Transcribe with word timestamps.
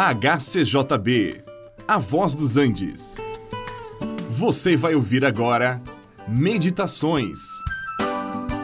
HCJB, 0.00 1.42
A 1.88 1.98
Voz 1.98 2.36
dos 2.36 2.56
Andes. 2.56 3.16
Você 4.30 4.76
vai 4.76 4.94
ouvir 4.94 5.24
agora 5.24 5.82
Meditações 6.28 7.40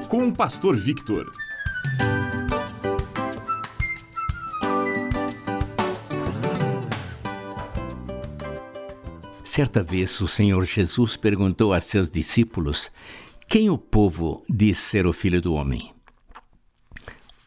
com 0.08 0.28
o 0.28 0.32
Pastor 0.32 0.76
Victor. 0.76 1.28
Certa 9.42 9.82
vez 9.82 10.20
o 10.20 10.28
Senhor 10.28 10.64
Jesus 10.64 11.16
perguntou 11.16 11.72
a 11.72 11.80
seus 11.80 12.12
discípulos 12.12 12.92
quem 13.48 13.68
o 13.68 13.76
povo 13.76 14.40
diz 14.48 14.78
ser 14.78 15.04
o 15.04 15.12
filho 15.12 15.42
do 15.42 15.54
homem. 15.54 15.93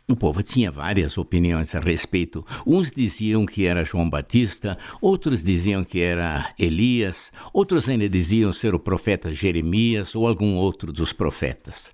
O 0.10 0.16
povo 0.16 0.42
tinha 0.42 0.72
várias 0.72 1.18
opiniões 1.18 1.76
a 1.76 1.82
respeito. 1.82 2.46
Uns 2.66 2.94
diziam 2.94 3.46
que 3.46 3.66
era 3.66 3.84
João 3.84 4.10
Batista, 4.10 4.78
outros 5.02 5.44
diziam 5.44 5.84
que 5.84 6.00
era 6.00 6.54
Elias, 6.58 7.30
outros 7.52 7.90
ainda 7.90 8.08
diziam 8.08 8.54
ser 8.54 8.74
o 8.74 8.80
profeta 8.80 9.34
Jeremias 9.34 10.16
ou 10.16 10.26
algum 10.26 10.56
outro 10.56 10.94
dos 10.94 11.12
profetas. 11.12 11.94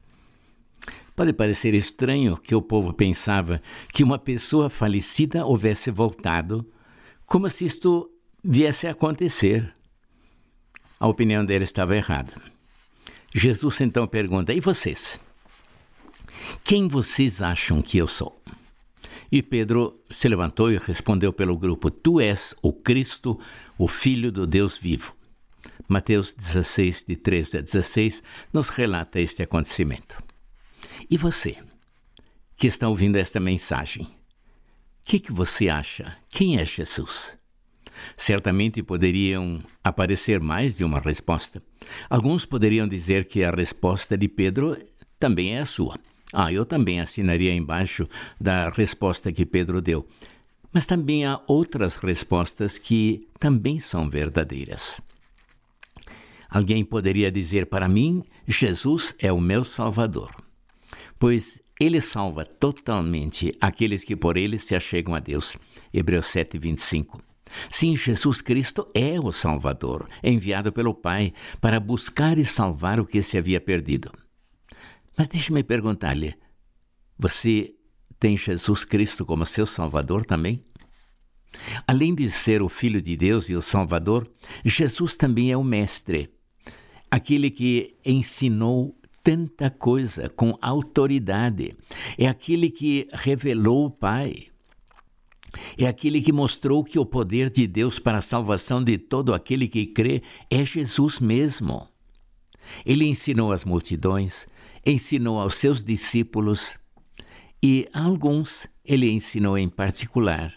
Pode 1.16 1.34
parecer 1.34 1.74
estranho 1.74 2.38
que 2.38 2.54
o 2.54 2.62
povo 2.62 2.94
pensava 2.94 3.60
que 3.92 4.04
uma 4.04 4.20
pessoa 4.20 4.70
falecida 4.70 5.44
houvesse 5.44 5.90
voltado, 5.90 6.64
como 7.26 7.50
se 7.50 7.66
isto 7.66 8.12
viesse 8.44 8.86
a 8.86 8.92
acontecer. 8.92 9.74
A 11.00 11.08
opinião 11.08 11.44
dele 11.44 11.64
estava 11.64 11.96
errada. 11.96 12.34
Jesus 13.34 13.82
então 13.82 14.06
pergunta: 14.06 14.54
E 14.54 14.60
vocês? 14.60 15.20
Quem 16.64 16.88
vocês 16.88 17.42
acham 17.42 17.82
que 17.82 17.98
eu 17.98 18.08
sou? 18.08 18.42
E 19.30 19.44
Pedro 19.44 19.94
se 20.10 20.30
levantou 20.30 20.72
e 20.72 20.78
respondeu 20.78 21.34
pelo 21.34 21.58
grupo: 21.58 21.92
Tu 21.92 22.22
és 22.22 22.56
o 22.62 22.72
Cristo, 22.72 23.38
o 23.78 23.86
Filho 23.86 24.32
do 24.32 24.48
Deus 24.48 24.78
vivo. 24.78 25.14
Mateus 25.90 26.34
16, 26.34 27.04
de 27.06 27.18
13 27.18 27.58
a 27.58 27.62
16, 27.62 28.24
nos 28.54 28.70
relata 28.70 29.20
este 29.20 29.44
acontecimento. 29.44 30.24
E 31.10 31.18
você, 31.18 31.58
que 32.56 32.68
está 32.68 32.88
ouvindo 32.88 33.18
esta 33.18 33.42
mensagem, 33.42 34.04
o 34.04 34.10
que, 35.04 35.20
que 35.20 35.34
você 35.34 35.68
acha? 35.68 36.16
Quem 36.30 36.58
é 36.58 36.66
Jesus? 36.66 37.38
Certamente 38.16 38.82
poderiam 38.82 39.62
aparecer 39.84 40.40
mais 40.40 40.78
de 40.78 40.86
uma 40.86 41.02
resposta. 41.02 41.62
Alguns 42.10 42.46
poderiam 42.46 42.88
dizer 42.88 43.28
que 43.28 43.44
a 43.44 43.52
resposta 43.52 44.18
de 44.18 44.30
Pedro 44.30 44.78
também 45.20 45.56
é 45.56 45.60
a 45.60 45.66
sua. 45.66 46.00
Ah, 46.34 46.52
eu 46.52 46.66
também 46.66 47.00
assinaria 47.00 47.54
embaixo 47.54 48.10
da 48.42 48.72
resposta 48.72 49.32
que 49.32 49.46
Pedro 49.46 49.80
deu. 49.80 50.08
Mas 50.74 50.88
também 50.88 51.24
há 51.24 51.40
outras 51.48 51.96
respostas 51.98 52.80
que 52.80 53.28
também 53.40 53.80
são 53.80 54.10
verdadeiras. 54.10 55.00
Alguém 56.50 56.84
poderia 56.84 57.32
dizer 57.32 57.68
para 57.68 57.88
mim: 57.88 58.24
Jesus 58.48 59.16
é 59.20 59.32
o 59.32 59.40
meu 59.40 59.64
Salvador, 59.64 60.36
pois 61.20 61.62
ele 61.80 62.02
salva 62.02 62.46
totalmente 62.46 63.56
aqueles 63.62 64.04
que 64.04 64.16
por 64.16 64.36
ele 64.36 64.58
se 64.58 64.76
achegam 64.76 65.14
a 65.14 65.20
Deus. 65.20 65.56
Hebreus 65.94 66.28
7, 66.28 66.58
25. 66.58 67.22
Sim, 67.70 67.96
Jesus 67.96 68.42
Cristo 68.42 68.88
é 68.96 69.20
o 69.20 69.32
Salvador, 69.32 70.10
enviado 70.24 70.74
pelo 70.74 70.96
Pai 70.96 71.34
para 71.62 71.80
buscar 71.80 72.40
e 72.40 72.46
salvar 72.46 73.00
o 73.00 73.06
que 73.06 73.22
se 73.22 73.38
havia 73.38 73.62
perdido. 73.62 74.12
Mas 75.18 75.28
deixe-me 75.28 75.64
perguntar-lhe: 75.64 76.36
você 77.18 77.74
tem 78.20 78.38
Jesus 78.38 78.86
Cristo 78.86 79.26
como 79.26 79.46
seu 79.46 79.66
Salvador 79.66 80.26
também? 80.26 80.64
Além 81.88 82.16
de 82.16 82.30
ser 82.32 82.62
o 82.62 82.70
Filho 82.70 83.02
de 83.02 83.16
Deus 83.16 83.50
e 83.50 83.56
o 83.56 83.62
Salvador, 83.62 84.30
Jesus 84.66 85.16
também 85.16 85.52
é 85.52 85.58
o 85.58 85.64
Mestre, 85.64 86.30
aquele 87.12 87.52
que 87.52 87.96
ensinou 88.04 88.98
tanta 89.22 89.70
coisa 89.70 90.30
com 90.30 90.58
autoridade, 90.62 91.76
é 92.18 92.28
aquele 92.28 92.70
que 92.70 93.08
revelou 93.14 93.86
o 93.86 93.92
Pai. 93.92 94.48
É 95.78 95.86
aquele 95.86 96.20
que 96.20 96.32
mostrou 96.32 96.84
que 96.84 96.98
o 96.98 97.06
poder 97.06 97.50
de 97.50 97.68
Deus 97.68 98.00
para 98.00 98.18
a 98.18 98.22
salvação 98.22 98.84
de 98.84 98.98
todo 98.98 99.34
aquele 99.34 99.68
que 99.68 99.86
crê 99.86 100.24
é 100.50 100.66
Jesus 100.66 101.20
mesmo. 101.20 101.88
Ele 102.84 103.06
ensinou 103.06 103.52
às 103.52 103.64
multidões, 103.64 104.48
ensinou 104.86 105.40
aos 105.40 105.56
seus 105.56 105.84
discípulos 105.84 106.78
e 107.62 107.88
a 107.94 108.04
alguns 108.04 108.68
ele 108.84 109.10
ensinou 109.10 109.58
em 109.58 109.70
particular 109.70 110.54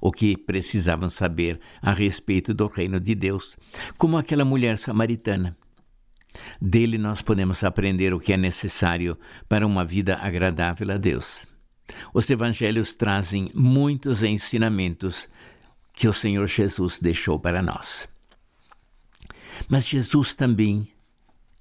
o 0.00 0.10
que 0.12 0.36
precisavam 0.36 1.08
saber 1.08 1.60
a 1.80 1.92
respeito 1.92 2.54
do 2.54 2.66
reino 2.66 3.00
de 3.00 3.14
Deus, 3.14 3.56
como 3.96 4.16
aquela 4.16 4.44
mulher 4.44 4.78
samaritana. 4.78 5.56
Dele 6.60 6.98
nós 6.98 7.22
podemos 7.22 7.64
aprender 7.64 8.12
o 8.12 8.20
que 8.20 8.32
é 8.32 8.36
necessário 8.36 9.18
para 9.48 9.66
uma 9.66 9.84
vida 9.84 10.16
agradável 10.16 10.90
a 10.92 10.96
Deus. 10.96 11.46
Os 12.12 12.28
evangelhos 12.28 12.94
trazem 12.94 13.50
muitos 13.54 14.22
ensinamentos 14.22 15.28
que 15.92 16.06
o 16.06 16.12
Senhor 16.12 16.46
Jesus 16.46 17.00
deixou 17.00 17.38
para 17.38 17.62
nós. 17.62 18.08
Mas 19.68 19.88
Jesus 19.88 20.34
também 20.34 20.88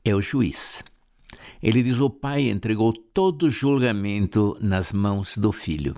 é 0.03 0.13
o 0.13 0.21
juiz. 0.21 0.83
Ele 1.61 1.83
diz: 1.83 1.99
O 1.99 2.09
Pai 2.09 2.49
entregou 2.49 2.93
todo 2.93 3.43
o 3.43 3.49
julgamento 3.49 4.57
nas 4.61 4.91
mãos 4.91 5.37
do 5.37 5.51
Filho. 5.51 5.95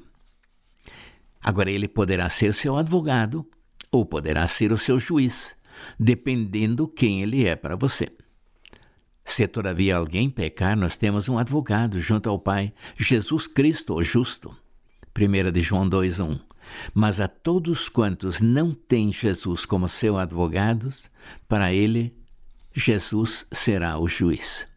Agora, 1.42 1.72
ele 1.72 1.88
poderá 1.88 2.30
ser 2.30 2.54
seu 2.54 2.78
advogado 2.78 3.46
ou 3.92 4.06
poderá 4.06 4.46
ser 4.48 4.72
o 4.72 4.78
seu 4.78 5.00
juiz, 5.00 5.56
dependendo 6.00 6.88
quem 6.88 7.22
ele 7.22 7.46
é 7.46 7.56
para 7.56 7.76
você. 7.76 8.10
Se 9.24 9.48
todavia 9.48 9.96
alguém 9.96 10.30
pecar, 10.30 10.76
nós 10.76 10.98
temos 10.98 11.30
um 11.30 11.38
advogado 11.38 12.00
junto 12.00 12.30
ao 12.30 12.40
Pai, 12.40 12.74
Jesus 12.98 13.48
Cristo, 13.48 13.94
o 13.94 14.04
justo. 14.04 14.56
1 15.16 15.52
de 15.52 15.62
João 15.62 15.88
2:1. 15.88 16.40
Mas 16.94 17.20
a 17.20 17.28
todos 17.28 17.90
quantos 17.90 18.42
não 18.42 18.74
têm 18.74 19.12
Jesus 19.12 19.66
como 19.66 19.90
seu 19.90 20.18
advogado, 20.18 20.90
para 21.48 21.74
ele 21.74 22.16
Jesus 22.74 23.46
será 23.52 23.98
o 23.98 24.08
juiz. 24.08 24.69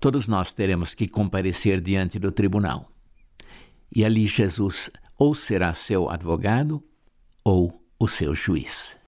Todos 0.00 0.28
nós 0.28 0.52
teremos 0.52 0.94
que 0.94 1.08
comparecer 1.08 1.80
diante 1.80 2.18
do 2.18 2.30
tribunal. 2.30 2.88
E 3.94 4.04
ali 4.04 4.26
Jesus 4.26 4.90
ou 5.18 5.34
será 5.34 5.72
seu 5.74 6.10
advogado 6.10 6.82
ou 7.44 7.80
o 7.98 8.08
seu 8.08 8.34
juiz. 8.34 8.98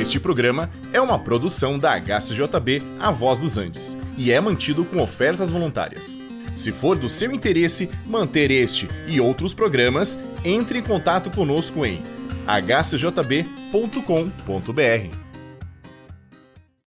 Este 0.00 0.20
programa 0.20 0.70
é 0.92 1.00
uma 1.00 1.18
produção 1.18 1.78
da 1.78 1.98
HCJB 1.98 2.82
A 3.00 3.10
Voz 3.10 3.40
dos 3.40 3.58
Andes 3.58 3.98
e 4.16 4.30
é 4.30 4.40
mantido 4.40 4.84
com 4.84 5.02
ofertas 5.02 5.50
voluntárias. 5.50 6.18
Se 6.54 6.70
for 6.70 6.96
do 6.96 7.08
seu 7.08 7.32
interesse 7.32 7.90
manter 8.06 8.50
este 8.50 8.88
e 9.06 9.20
outros 9.20 9.52
programas, 9.52 10.16
entre 10.44 10.78
em 10.78 10.82
contato 10.82 11.30
conosco 11.30 11.84
em 11.84 12.00
hcjb.com.br. 12.46 14.06